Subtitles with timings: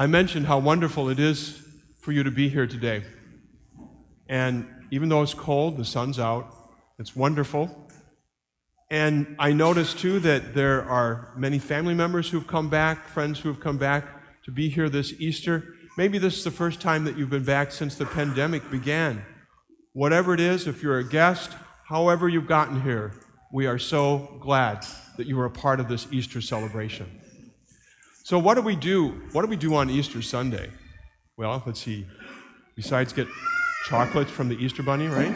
[0.00, 1.62] I mentioned how wonderful it is
[1.98, 3.04] for you to be here today.
[4.30, 6.56] And even though it's cold, the sun's out,
[6.98, 7.68] it's wonderful.
[8.90, 13.50] And I noticed too that there are many family members who've come back, friends who
[13.50, 14.06] have come back
[14.44, 15.74] to be here this Easter.
[15.98, 19.22] Maybe this is the first time that you've been back since the pandemic began.
[19.92, 21.54] Whatever it is, if you're a guest,
[21.84, 23.12] however you've gotten here,
[23.52, 24.82] we are so glad
[25.18, 27.20] that you are a part of this Easter celebration.
[28.22, 29.20] So, what do we do?
[29.32, 30.70] What do we do on Easter Sunday?
[31.36, 32.06] Well, let's see.
[32.76, 33.28] Besides get
[33.86, 35.34] chocolates from the Easter Bunny, right?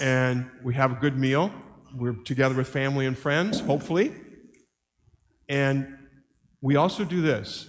[0.00, 1.52] And we have a good meal.
[1.94, 4.14] We're together with family and friends, hopefully.
[5.48, 5.98] And
[6.62, 7.68] we also do this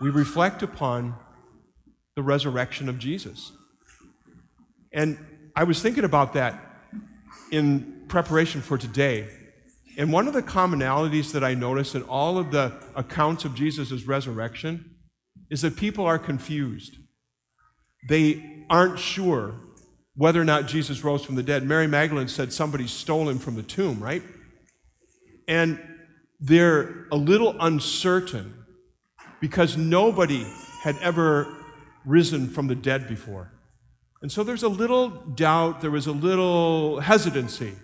[0.00, 1.14] we reflect upon
[2.16, 3.52] the resurrection of Jesus.
[4.92, 5.18] And
[5.54, 6.58] I was thinking about that
[7.52, 9.28] in preparation for today.
[9.96, 14.04] And one of the commonalities that I notice in all of the accounts of Jesus'
[14.04, 14.96] resurrection
[15.50, 16.96] is that people are confused.
[18.08, 19.54] They aren't sure
[20.14, 21.64] whether or not Jesus rose from the dead.
[21.64, 24.22] Mary Magdalene said somebody stole him from the tomb, right?
[25.48, 25.80] And
[26.38, 28.54] they're a little uncertain
[29.40, 30.46] because nobody
[30.82, 31.52] had ever
[32.04, 33.52] risen from the dead before.
[34.22, 37.74] And so there's a little doubt, there was a little hesitancy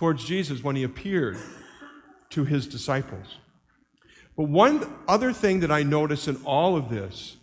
[0.00, 1.36] towards Jesus when he appeared
[2.30, 3.36] to his disciples.
[4.34, 7.36] But one other thing that I notice in all of this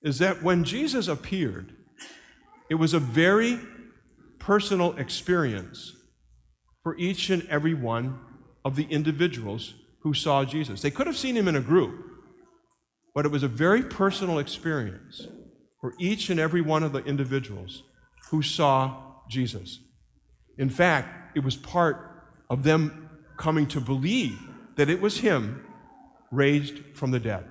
[0.00, 1.74] is that when Jesus appeared,
[2.70, 3.60] it was a very
[4.38, 5.92] personal experience
[6.82, 8.18] for each and every one
[8.64, 10.80] of the individuals who saw Jesus.
[10.80, 12.02] They could have seen him in a group,
[13.14, 15.26] but it was a very personal experience
[15.82, 17.82] for each and every one of the individuals
[18.30, 19.80] who saw Jesus.
[20.58, 24.38] In fact, it was part of them coming to believe
[24.76, 25.64] that it was him
[26.30, 27.44] raised from the dead.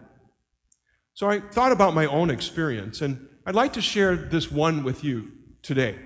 [1.14, 5.04] So I thought about my own experience, and I'd like to share this one with
[5.04, 5.32] you
[5.64, 5.98] today.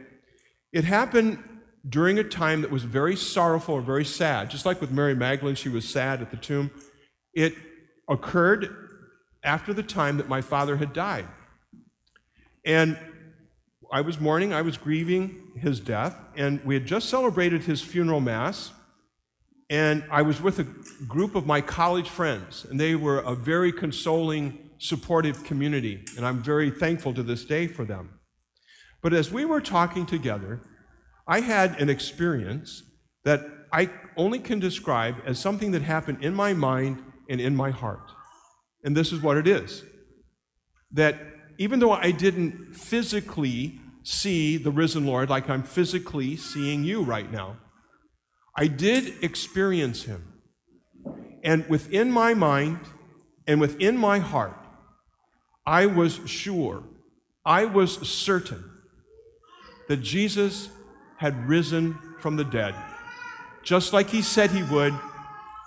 [0.72, 1.44] It happened
[1.88, 5.56] during a time that was very sorrowful or very sad, just like with Mary Magdalene,
[5.56, 6.72] she was sad at the tomb.
[7.34, 7.56] It
[8.08, 8.70] occurred
[9.44, 11.28] after the time that my father had died.
[12.64, 12.98] And
[13.92, 18.22] I was mourning, I was grieving his death, and we had just celebrated his funeral
[18.22, 18.72] mass.
[19.70, 20.64] And I was with a
[21.08, 26.04] group of my college friends, and they were a very consoling, supportive community.
[26.16, 28.20] And I'm very thankful to this day for them.
[29.02, 30.62] But as we were talking together,
[31.28, 32.84] I had an experience
[33.24, 33.42] that
[33.74, 38.12] I only can describe as something that happened in my mind and in my heart.
[38.84, 39.84] And this is what it is
[40.94, 41.18] that
[41.58, 47.32] even though I didn't physically see the risen Lord like I'm physically seeing you right
[47.32, 47.58] now,
[48.56, 50.42] I did experience him.
[51.44, 52.80] And within my mind
[53.48, 54.58] and within my heart,
[55.66, 56.84] I was sure,
[57.46, 58.64] I was certain
[59.88, 60.70] that Jesus
[61.18, 62.76] had risen from the dead,
[63.64, 64.94] just like he said he would,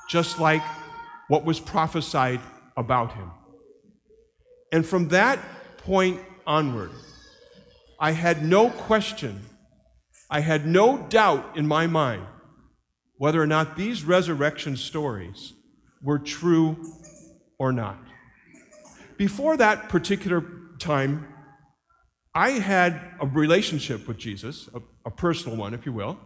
[0.09, 0.63] just like
[1.29, 2.41] what was prophesied
[2.77, 3.31] about him.
[4.73, 5.39] And from that
[5.79, 6.91] point onward,
[8.05, 9.41] I had no question,
[10.29, 12.27] I had no doubt in my mind
[13.17, 15.55] whether or not these resurrection stories
[16.03, 16.77] were true
[17.59, 17.99] or not.
[19.17, 20.45] Before that particular
[20.79, 21.27] time,
[22.35, 26.19] I had a relationship with Jesus, a, a, personal one, if you will.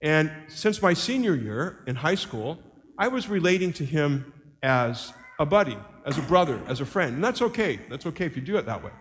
[0.00, 2.58] And since my senior year in high school,
[2.98, 7.16] I was relating to him as a buddy, as a brother, as a friend.
[7.16, 7.80] And that's okay.
[7.90, 8.92] That's okay if you do it that way.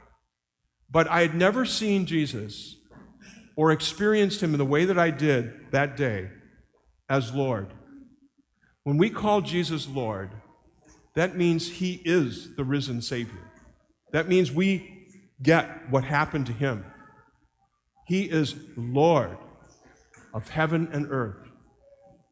[0.92, 2.76] But I had never seen Jesus
[3.56, 6.30] or experienced him in the way that I did that day
[7.10, 7.74] as Lord.
[8.84, 10.32] When we call Jesus Lord,
[11.16, 13.52] that means he is the risen Savior.
[14.12, 15.08] That means we
[15.42, 16.86] get what happened to him.
[18.08, 19.38] He is Lord
[20.34, 21.48] of heaven and earth.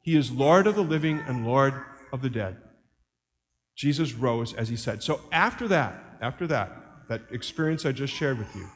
[0.02, 1.74] He is Lord of the living and Lord
[2.12, 2.58] of the dead.
[3.78, 5.04] Jesus rose as he said.
[5.04, 8.68] So after that, after that, that experience I just shared with you,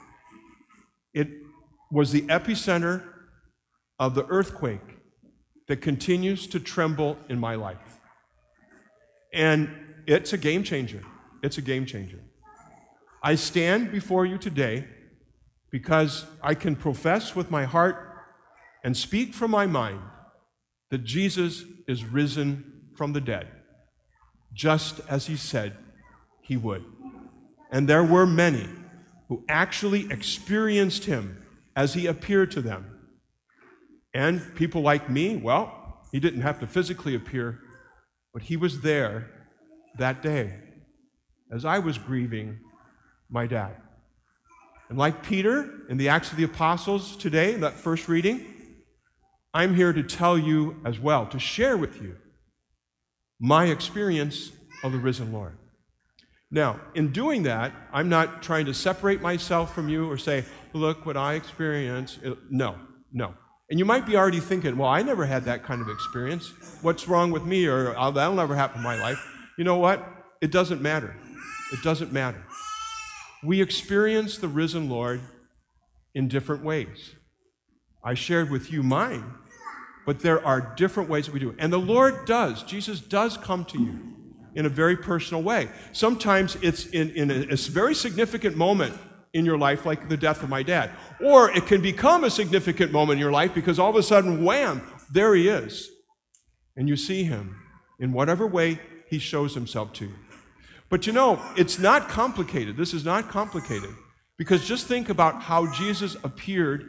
[1.14, 1.30] it
[1.92, 3.04] was the epicenter
[4.00, 4.98] of the earthquake
[5.68, 8.00] that continues to tremble in my life.
[9.34, 9.70] And
[10.06, 11.02] it's a game changer.
[11.42, 12.20] It's a game changer.
[13.22, 14.86] I stand before you today
[15.72, 18.14] because I can profess with my heart
[18.84, 20.02] and speak from my mind
[20.92, 23.48] that Jesus is risen from the dead
[24.54, 25.76] just as he said
[26.42, 26.84] he would.
[27.74, 28.70] And there were many
[29.28, 31.44] who actually experienced him
[31.76, 33.00] as he appeared to them.
[34.14, 37.60] And people like me, well, he didn't have to physically appear,
[38.32, 39.32] but he was there
[39.98, 40.54] that day.
[41.52, 42.60] as I was grieving
[43.30, 43.76] my dad.
[44.90, 48.46] And like Peter in the Acts of the Apostles today, that first reading,
[49.54, 52.18] I'm here to tell you as well, to share with you
[53.40, 54.52] my experience
[54.84, 55.58] of the risen Lord.
[56.54, 61.04] Now, in doing that, I'm not trying to separate myself from you or say, look
[61.04, 62.20] what I experienced.
[62.48, 62.76] No,
[63.12, 63.34] no.
[63.72, 66.54] And you might be already thinking, well, I never had that kind of experience.
[66.84, 67.66] What's wrong with me?
[67.66, 69.18] Or oh, that'll never happen in my life.
[69.58, 70.08] You know what?
[70.42, 71.16] It doesn't matter.
[71.72, 72.46] It doesn't matter.
[73.44, 75.22] We experience the risen Lord
[76.14, 77.16] in different ways.
[78.04, 79.26] I shared with you mine,
[80.06, 81.56] but there are different ways that we do.
[81.58, 84.14] And the Lord does, Jesus does come to you
[84.56, 85.70] in a very personal way.
[85.92, 88.94] Sometimes it's in, in a, a very significant moment
[89.34, 90.92] in your life, like the death of my dad.
[91.20, 94.44] Or it can become a significant moment in your life because all of a sudden,
[94.44, 95.90] wham, there he is.
[96.76, 97.60] And you see him
[98.00, 100.14] in whatever way he shows himself to you.
[100.90, 102.78] But you know, it's not complicated.
[102.78, 103.90] This is not complicated.
[104.38, 106.86] Because just think about how Jesus appeared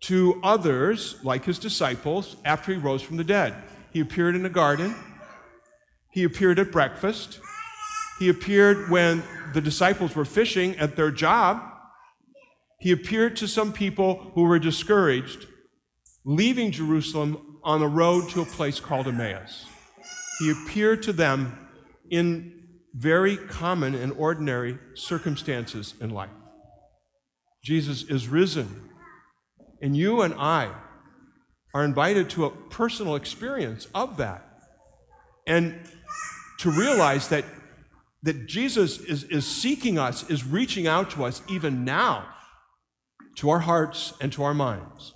[0.00, 3.54] to others, like his disciples, after he rose from the dead.
[3.92, 4.94] He appeared in a garden,
[6.12, 7.40] he appeared at breakfast,
[8.18, 9.22] he appeared when
[9.54, 11.62] the disciples were fishing at their job.
[12.78, 15.46] He appeared to some people who were discouraged,
[16.24, 19.66] leaving Jerusalem on the road to a place called Emmaus.
[20.38, 21.68] He appeared to them
[22.10, 22.62] in
[22.94, 26.30] very common and ordinary circumstances in life.
[27.64, 28.90] Jesus is risen,
[29.80, 30.74] and you and I
[31.74, 34.46] are invited to a personal experience of that.
[35.46, 35.80] And
[36.62, 37.44] to realize that
[38.22, 42.24] that Jesus is, is seeking us, is reaching out to us even now,
[43.36, 45.12] to our hearts and to our minds,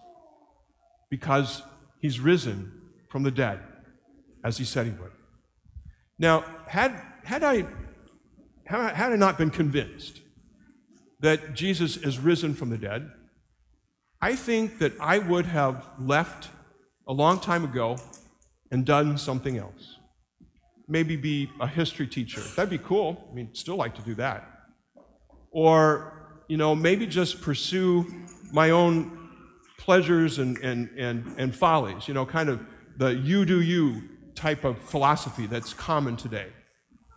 [1.08, 1.62] because
[2.00, 2.72] he's risen
[3.08, 3.60] from the dead,
[4.42, 5.12] as he said he would.
[6.18, 7.66] Now, had, had, I,
[8.64, 10.20] had I not been convinced
[11.20, 13.08] that Jesus is risen from the dead,
[14.20, 16.48] I think that I would have left
[17.06, 17.98] a long time ago
[18.72, 19.96] and done something else
[20.88, 22.40] maybe be a history teacher.
[22.54, 23.28] That'd be cool.
[23.30, 24.48] I mean, still like to do that.
[25.50, 28.06] Or, you know, maybe just pursue
[28.52, 29.30] my own
[29.78, 32.60] pleasures and, and, and, and follies, you know, kind of
[32.96, 34.02] the you do you
[34.34, 36.48] type of philosophy that's common today.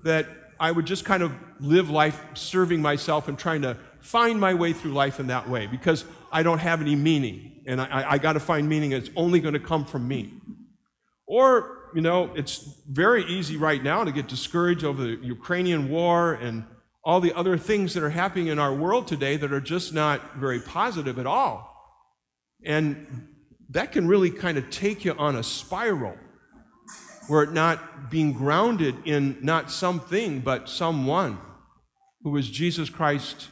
[0.04, 0.28] That
[0.60, 4.74] I would just kind of live life serving myself and trying to find my way
[4.74, 8.34] through life in that way because I don't have any meaning and I, I got
[8.34, 8.94] to find meaning.
[8.94, 10.34] It's only going to come from me.
[11.28, 16.34] Or you know, it's very easy right now to get discouraged over the Ukrainian war
[16.34, 16.66] and
[17.04, 20.36] all the other things that are happening in our world today that are just not
[20.38, 21.74] very positive at all.
[22.64, 23.28] And
[23.70, 26.16] that can really kind of take you on a spiral
[27.28, 31.38] where it not being grounded in not something, but someone
[32.24, 33.50] who is Jesus Christ,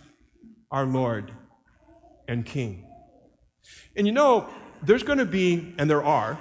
[0.71, 1.31] our Lord
[2.27, 2.85] and King.
[3.95, 4.49] And you know,
[4.83, 6.39] there's going to be, and there are,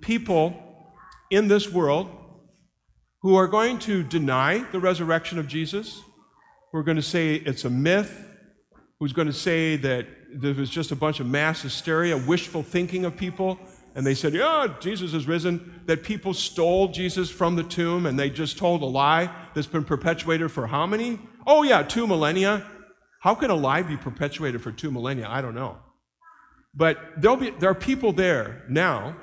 [0.00, 0.63] people
[1.30, 2.08] in this world
[3.22, 6.02] who are going to deny the resurrection of Jesus,
[6.70, 8.28] who are going to say it's a myth,
[9.00, 13.04] who's going to say that there was just a bunch of mass hysteria, wishful thinking
[13.04, 13.58] of people,
[13.94, 18.18] and they said, Yeah, Jesus is risen, that people stole Jesus from the tomb and
[18.18, 21.20] they just told a lie that's been perpetuated for how many?
[21.46, 22.66] Oh, yeah, two millennia.
[23.20, 25.28] How can a lie be perpetuated for two millennia?
[25.28, 25.78] I don't know.
[26.74, 29.16] But there'll be, there are people there now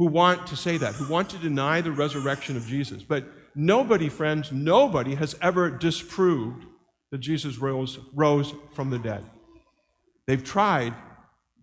[0.00, 3.02] who want to say that, who want to deny the resurrection of Jesus.
[3.02, 6.64] But nobody, friends, nobody has ever disproved
[7.10, 9.26] that Jesus rose, rose from the dead.
[10.26, 10.94] They've tried,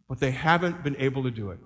[0.07, 1.57] but they haven't been able to do it.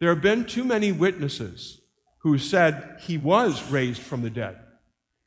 [0.00, 1.80] There have been too many witnesses
[2.22, 4.58] who said he was raised from the dead.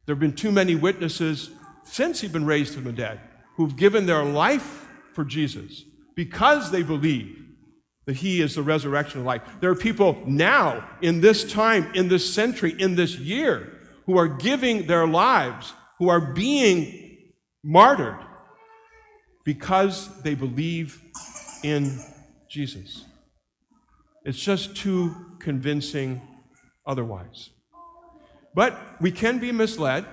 [0.06, 1.50] There have been too many witnesses
[1.86, 3.22] since he's been raised from the dead
[3.56, 7.40] who've given their life for Jesus because they believe
[8.06, 9.42] that He is the resurrection of life.
[9.60, 14.28] There are people now, in this time, in this century, in this year, who are
[14.28, 17.32] giving their lives, who are being
[17.64, 18.20] martyred
[19.46, 21.02] because they believe
[21.64, 21.98] in
[22.50, 23.06] Jesus.
[24.26, 26.22] It's just too convincing
[26.86, 27.50] otherwise.
[28.56, 30.06] But we can be misled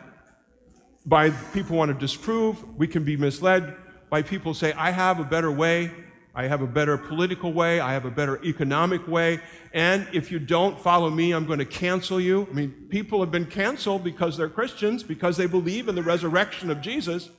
[1.06, 2.62] by people who want to disprove.
[2.76, 3.76] We can be misled
[4.10, 5.92] by people say, I have a better way.
[6.34, 7.80] I have a better political way.
[7.80, 9.40] I have a better economic way.
[9.72, 12.46] And if you don't follow me, I'm going to cancel you.
[12.50, 16.70] I mean, people have been canceled because they're Christians, because they believe in the resurrection
[16.70, 17.30] of Jesus.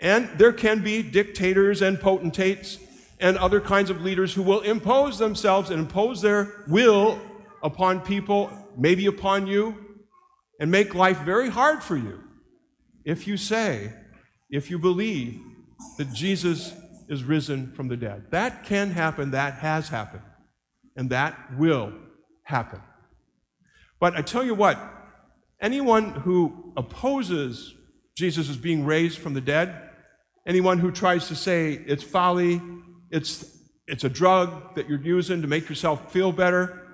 [0.00, 2.78] And there can be dictators and potentates
[3.18, 7.20] and other kinds of leaders who will impose themselves and impose their will
[7.62, 9.74] upon people, maybe upon you,
[10.58, 12.22] and make life very hard for you.
[13.04, 13.92] if you say,
[14.50, 15.40] if you believe
[15.98, 16.72] that Jesus
[17.10, 18.30] is risen from the dead.
[18.30, 20.22] That can happen, that has happened,
[20.96, 21.92] and that will
[22.44, 22.80] happen.
[23.98, 24.78] But I tell you what,
[25.60, 27.74] anyone who opposes
[28.16, 29.90] Jesus as being raised from the dead,
[30.46, 32.62] anyone who tries to say it's folly,
[33.10, 36.86] it's, it's a drug that you're using to make yourself feel better,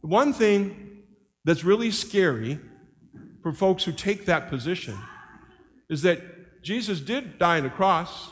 [0.00, 1.04] one thing
[1.44, 2.58] that's really scary
[3.42, 4.96] for folks who take that position
[5.90, 8.30] is that Jesus did die on the cross.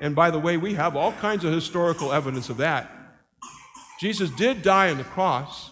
[0.00, 2.90] And by the way, we have all kinds of historical evidence of that.
[3.98, 5.70] Jesus did die on the cross,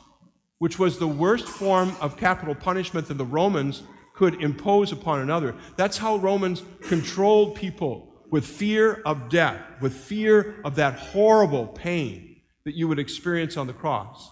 [0.58, 3.82] which was the worst form of capital punishment that the Romans
[4.14, 5.54] could impose upon another.
[5.76, 12.40] That's how Romans controlled people with fear of death, with fear of that horrible pain
[12.64, 14.30] that you would experience on the cross.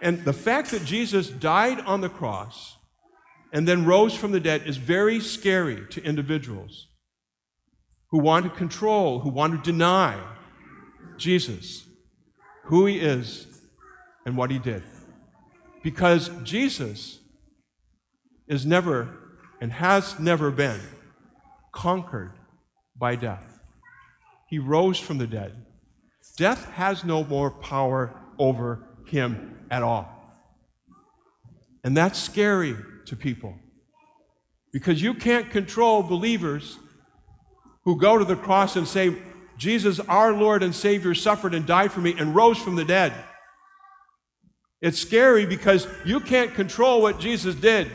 [0.00, 2.78] And the fact that Jesus died on the cross
[3.52, 6.88] and then rose from the dead is very scary to individuals
[8.14, 10.16] who want to control, who want to deny
[11.16, 11.84] Jesus,
[12.66, 13.48] who he is,
[14.24, 14.84] and what he did.
[15.82, 17.18] Because Jesus
[18.46, 19.08] is never
[19.60, 20.80] and has never been
[21.72, 22.34] conquered
[22.96, 23.58] by death.
[24.46, 25.66] He rose from the dead.
[26.36, 30.06] Death has no more power over him at all.
[31.82, 33.56] And that's scary to people
[34.72, 36.78] because you can't control believers
[37.84, 39.14] who go to the cross and say,
[39.56, 43.12] Jesus, our Lord and Savior, suffered and died for me and rose from the dead.
[44.80, 47.90] It's scary because you can't control what Jesus did.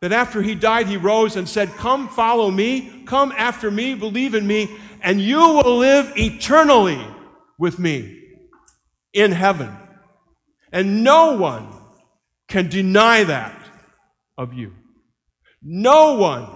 [0.00, 4.34] That after he died, he rose and said, Come follow me, come after me, believe
[4.34, 7.04] in me, and you will live eternally
[7.58, 8.22] with me
[9.12, 9.76] in heaven.
[10.72, 11.68] And no one
[12.48, 13.60] can deny that
[14.36, 14.72] of you.
[15.60, 16.48] No one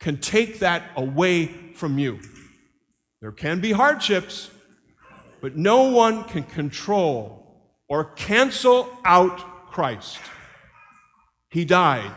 [0.00, 2.18] can take that away from you.
[3.20, 4.50] There can be hardships,
[5.40, 10.18] but no one can control or cancel out Christ.
[11.50, 12.10] He died,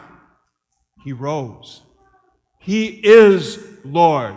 [1.04, 1.82] He rose.
[2.60, 4.36] He is Lord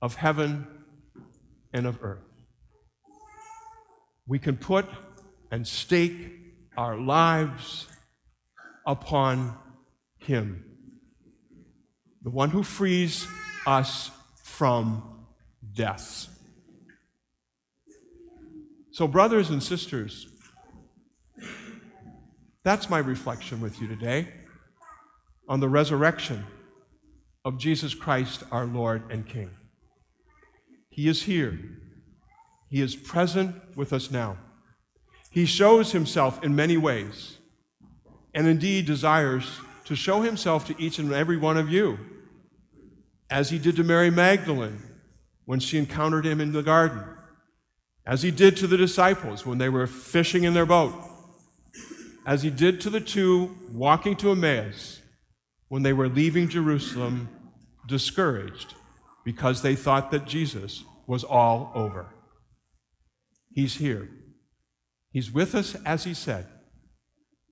[0.00, 0.66] of heaven
[1.72, 2.22] and of earth.
[4.26, 4.86] We can put
[5.50, 6.30] and stake
[6.76, 7.86] our lives
[8.86, 9.56] upon
[10.18, 10.64] Him,
[12.22, 13.26] the one who frees
[13.66, 14.10] us
[14.42, 15.02] from
[15.74, 16.28] death.
[18.92, 20.28] So, brothers and sisters,
[22.64, 24.28] that's my reflection with you today
[25.48, 26.44] on the resurrection
[27.44, 29.50] of Jesus Christ, our Lord and King.
[30.88, 31.58] He is here,
[32.70, 34.38] He is present with us now.
[35.30, 37.36] He shows Himself in many ways,
[38.32, 41.98] and indeed desires to show Himself to each and every one of you
[43.30, 44.82] as he did to Mary Magdalene
[45.44, 47.02] when she encountered him in the garden,
[48.04, 50.94] as he did to the disciples when they were fishing in their boat,
[52.26, 55.00] as he did to the two walking to Emmaus
[55.68, 57.28] when they were leaving Jerusalem
[57.86, 58.74] discouraged
[59.24, 62.06] because they thought that Jesus was all over.
[63.52, 64.08] He's here.
[65.10, 66.46] He's with us as he said.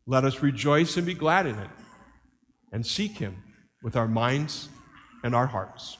[0.06, 1.70] Let us rejoice and be glad in it
[2.72, 3.42] and seek him
[3.82, 4.68] with our minds
[5.24, 5.96] and our hearts.